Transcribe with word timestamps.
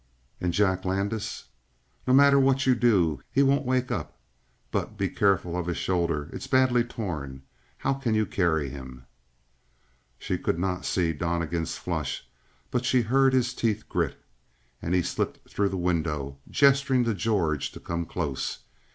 "And 0.39 0.51
Jack 0.51 0.83
Landis?" 0.83 1.43
"No 2.07 2.13
matter 2.15 2.39
what 2.39 2.65
you 2.65 2.73
do, 2.73 3.21
he 3.31 3.43
won't 3.43 3.67
wake 3.67 3.91
up; 3.91 4.17
but 4.71 4.97
be 4.97 5.07
careful 5.07 5.55
of 5.55 5.67
his 5.67 5.77
shoulder. 5.77 6.27
It's 6.33 6.47
badly 6.47 6.83
torn. 6.83 7.43
How 7.77 7.93
can 7.93 8.15
you 8.15 8.25
carry 8.25 8.69
him?" 8.71 9.05
She 10.17 10.39
could 10.39 10.57
not 10.57 10.85
see 10.85 11.13
Donnegan's 11.13 11.75
flush, 11.77 12.27
but 12.71 12.83
she 12.83 13.03
heard 13.03 13.33
his 13.33 13.53
teeth 13.53 13.87
grit. 13.87 14.19
And 14.81 14.95
he 14.95 15.03
slipped 15.03 15.47
through 15.47 15.69
the 15.69 15.77
window, 15.77 16.39
gesturing 16.49 17.03
to 17.03 17.13
George 17.13 17.71
to 17.71 17.79
come 17.79 18.07
close. 18.07 18.61